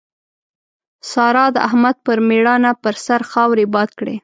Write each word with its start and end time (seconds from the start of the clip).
سارا 1.11 1.45
د 1.55 1.57
احمد 1.67 1.95
پر 2.05 2.17
ميړانه 2.27 2.71
پر 2.83 2.95
سر 3.05 3.21
خاورې 3.31 3.65
باد 3.73 3.89
کړې. 3.99 4.15